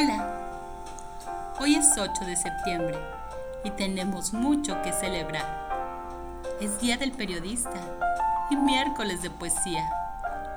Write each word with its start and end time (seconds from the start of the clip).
Hola, 0.00 0.28
hoy 1.58 1.74
es 1.74 1.98
8 1.98 2.24
de 2.24 2.36
septiembre 2.36 2.96
y 3.64 3.70
tenemos 3.70 4.32
mucho 4.32 4.80
que 4.82 4.92
celebrar. 4.92 5.44
Es 6.60 6.80
Día 6.80 6.96
del 6.96 7.10
Periodista 7.10 7.80
y 8.48 8.54
miércoles 8.54 9.22
de 9.22 9.30
poesía. 9.30 9.90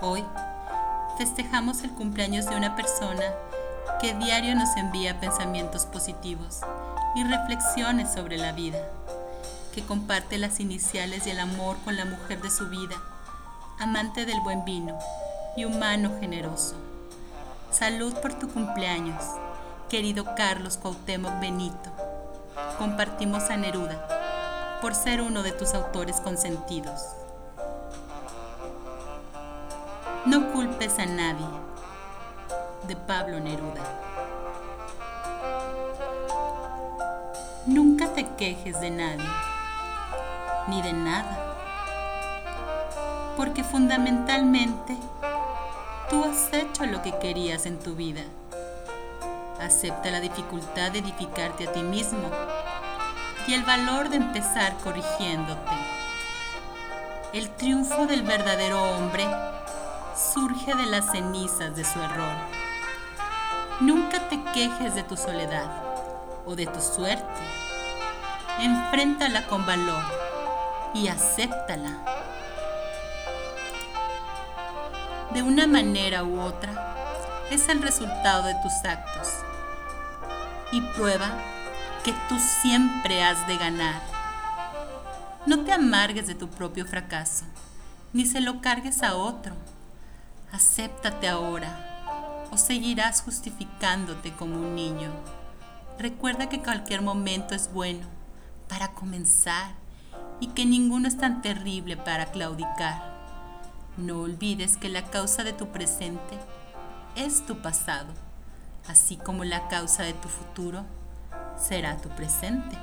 Hoy 0.00 0.24
festejamos 1.18 1.84
el 1.84 1.92
cumpleaños 1.92 2.46
de 2.46 2.56
una 2.56 2.74
persona 2.74 3.22
que 4.00 4.12
diario 4.14 4.56
nos 4.56 4.76
envía 4.76 5.20
pensamientos 5.20 5.86
positivos 5.86 6.62
y 7.14 7.22
reflexiones 7.22 8.12
sobre 8.12 8.38
la 8.38 8.50
vida, 8.50 8.80
que 9.72 9.84
comparte 9.84 10.36
las 10.38 10.58
iniciales 10.58 11.28
y 11.28 11.30
el 11.30 11.38
amor 11.38 11.76
con 11.84 11.96
la 11.96 12.06
mujer 12.06 12.42
de 12.42 12.50
su 12.50 12.68
vida, 12.70 12.96
amante 13.78 14.26
del 14.26 14.40
buen 14.40 14.64
vino 14.64 14.98
y 15.56 15.64
humano 15.64 16.10
generoso. 16.18 16.87
Salud 17.78 18.12
por 18.14 18.34
tu 18.34 18.48
cumpleaños, 18.48 19.22
querido 19.88 20.24
Carlos 20.34 20.76
Cuauhtémoc 20.78 21.38
Benito. 21.38 21.90
Compartimos 22.76 23.50
a 23.50 23.56
Neruda 23.56 24.78
por 24.82 24.96
ser 24.96 25.20
uno 25.20 25.44
de 25.44 25.52
tus 25.52 25.74
autores 25.74 26.16
consentidos. 26.16 27.00
No 30.26 30.50
culpes 30.50 30.98
a 30.98 31.06
nadie, 31.06 31.46
de 32.88 32.96
Pablo 32.96 33.38
Neruda. 33.38 33.84
Nunca 37.66 38.08
te 38.08 38.26
quejes 38.30 38.80
de 38.80 38.90
nadie, 38.90 39.30
ni 40.66 40.82
de 40.82 40.94
nada, 40.94 41.54
porque 43.36 43.62
fundamentalmente 43.62 44.96
tú 46.10 46.24
has 46.24 46.52
hecho 46.52 46.86
lo 46.86 47.02
que 47.02 47.16
querías 47.18 47.66
en 47.66 47.78
tu 47.78 47.94
vida. 47.94 48.22
Acepta 49.60 50.10
la 50.10 50.20
dificultad 50.20 50.92
de 50.92 51.00
edificarte 51.00 51.68
a 51.68 51.72
ti 51.72 51.82
mismo 51.82 52.30
y 53.46 53.54
el 53.54 53.62
valor 53.64 54.08
de 54.08 54.16
empezar 54.16 54.74
corrigiéndote. 54.84 55.76
El 57.32 57.50
triunfo 57.50 58.06
del 58.06 58.22
verdadero 58.22 58.82
hombre 58.82 59.26
surge 60.16 60.74
de 60.74 60.86
las 60.86 61.10
cenizas 61.10 61.76
de 61.76 61.84
su 61.84 62.00
error. 62.00 62.36
Nunca 63.80 64.28
te 64.28 64.42
quejes 64.54 64.94
de 64.94 65.02
tu 65.02 65.16
soledad 65.16 65.70
o 66.46 66.56
de 66.56 66.66
tu 66.66 66.80
suerte. 66.80 67.40
Enfréntala 68.60 69.46
con 69.46 69.66
valor 69.66 70.02
y 70.94 71.08
acéptala. 71.08 72.17
De 75.32 75.42
una 75.42 75.66
manera 75.66 76.24
u 76.24 76.40
otra, 76.40 76.94
es 77.50 77.68
el 77.68 77.82
resultado 77.82 78.44
de 78.44 78.54
tus 78.56 78.72
actos 78.84 79.28
y 80.72 80.80
prueba 80.96 81.30
que 82.04 82.12
tú 82.28 82.38
siempre 82.62 83.22
has 83.22 83.46
de 83.46 83.56
ganar. 83.56 84.02
No 85.46 85.64
te 85.64 85.72
amargues 85.72 86.26
de 86.26 86.34
tu 86.34 86.48
propio 86.48 86.86
fracaso, 86.86 87.44
ni 88.12 88.26
se 88.26 88.40
lo 88.40 88.60
cargues 88.60 89.02
a 89.02 89.14
otro 89.16 89.54
Acéptate 90.50 91.28
ahora 91.28 92.46
o 92.50 92.56
seguirás 92.56 93.20
justificándote 93.20 94.32
como 94.32 94.56
un 94.56 94.74
niño. 94.74 95.10
Recuerda 95.98 96.48
que 96.48 96.60
cualquier 96.60 97.02
momento 97.02 97.54
es 97.54 97.70
bueno 97.70 98.06
para 98.66 98.92
comenzar 98.92 99.72
y 100.40 100.48
que 100.48 100.64
ninguno 100.64 101.06
es 101.06 101.18
tan 101.18 101.42
terrible 101.42 101.98
para 101.98 102.26
claudicar. 102.32 103.07
No 103.98 104.20
olvides 104.20 104.78
que 104.78 104.88
la 104.88 105.04
causa 105.10 105.44
de 105.44 105.52
tu 105.52 105.68
presente 105.68 106.38
es 107.14 107.44
tu 107.44 107.60
pasado, 107.60 108.14
así 108.86 109.18
como 109.18 109.44
la 109.44 109.68
causa 109.68 110.04
de 110.04 110.14
tu 110.14 110.28
futuro 110.28 110.86
será 111.58 111.98
tu 111.98 112.08
presente. 112.08 112.78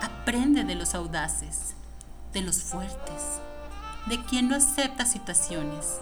Aprende 0.00 0.62
de 0.62 0.76
los 0.76 0.94
audaces, 0.94 1.74
de 2.32 2.42
los 2.42 2.62
fuertes, 2.62 3.40
de 4.06 4.22
quien 4.24 4.48
no 4.48 4.54
acepta 4.54 5.04
situaciones 5.04 5.98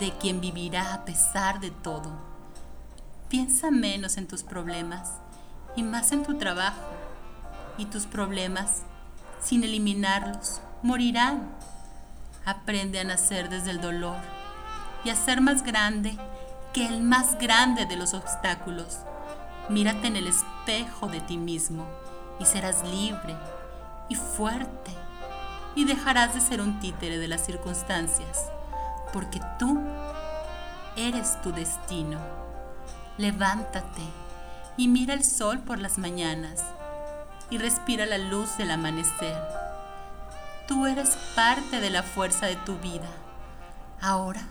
de 0.00 0.10
quien 0.12 0.40
vivirá 0.40 0.92
a 0.92 1.04
pesar 1.04 1.60
de 1.60 1.70
todo. 1.70 2.10
Piensa 3.28 3.70
menos 3.70 4.16
en 4.16 4.26
tus 4.26 4.42
problemas 4.42 5.12
y 5.74 5.82
más 5.82 6.12
en 6.12 6.22
tu 6.22 6.36
trabajo. 6.38 6.82
Y 7.78 7.86
tus 7.86 8.06
problemas, 8.06 8.82
sin 9.40 9.62
eliminarlos, 9.62 10.60
morirán. 10.82 11.54
Aprende 12.46 13.00
a 13.00 13.04
nacer 13.04 13.48
desde 13.48 13.72
el 13.72 13.80
dolor 13.80 14.14
y 15.02 15.10
a 15.10 15.16
ser 15.16 15.40
más 15.40 15.64
grande 15.64 16.16
que 16.72 16.86
el 16.86 17.02
más 17.02 17.36
grande 17.40 17.86
de 17.86 17.96
los 17.96 18.14
obstáculos. 18.14 18.98
Mírate 19.68 20.06
en 20.06 20.14
el 20.14 20.28
espejo 20.28 21.08
de 21.08 21.20
ti 21.20 21.38
mismo 21.38 21.84
y 22.38 22.44
serás 22.44 22.84
libre 22.84 23.36
y 24.08 24.14
fuerte 24.14 24.92
y 25.74 25.86
dejarás 25.86 26.34
de 26.34 26.40
ser 26.40 26.60
un 26.60 26.78
títere 26.78 27.18
de 27.18 27.26
las 27.26 27.44
circunstancias 27.44 28.44
porque 29.12 29.40
tú 29.58 29.80
eres 30.94 31.42
tu 31.42 31.50
destino. 31.50 32.20
Levántate 33.18 34.02
y 34.76 34.86
mira 34.86 35.14
el 35.14 35.24
sol 35.24 35.58
por 35.58 35.80
las 35.80 35.98
mañanas 35.98 36.62
y 37.50 37.58
respira 37.58 38.06
la 38.06 38.18
luz 38.18 38.56
del 38.56 38.70
amanecer. 38.70 39.65
Tú 40.66 40.86
eres 40.86 41.16
parte 41.34 41.80
de 41.80 41.90
la 41.90 42.02
fuerza 42.02 42.46
de 42.46 42.56
tu 42.56 42.76
vida. 42.78 43.08
Ahora, 44.00 44.42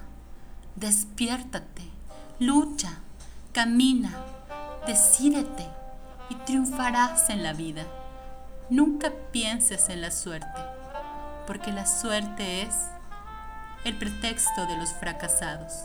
despiértate, 0.75 1.83
lucha, 2.39 2.99
camina, 3.51 4.13
decídete 4.87 5.67
y 6.29 6.35
triunfarás 6.35 7.29
en 7.29 7.43
la 7.43 7.53
vida. 7.53 7.83
Nunca 8.69 9.11
pienses 9.31 9.89
en 9.89 10.01
la 10.01 10.09
suerte, 10.09 10.61
porque 11.45 11.71
la 11.71 11.85
suerte 11.85 12.61
es 12.61 12.75
el 13.83 13.97
pretexto 13.97 14.65
de 14.67 14.77
los 14.77 14.93
fracasados. 14.93 15.83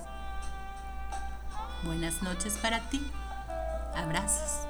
Buenas 1.85 2.23
noches 2.23 2.57
para 2.63 2.81
ti. 2.89 3.01
Abrazos. 3.97 4.70